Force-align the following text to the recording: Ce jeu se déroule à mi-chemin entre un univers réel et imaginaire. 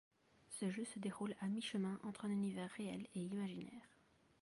Ce 0.49 0.67
jeu 0.67 0.83
se 0.83 0.97
déroule 0.97 1.35
à 1.41 1.47
mi-chemin 1.47 1.99
entre 2.01 2.25
un 2.25 2.31
univers 2.31 2.71
réel 2.71 3.05
et 3.13 3.19
imaginaire. 3.19 3.99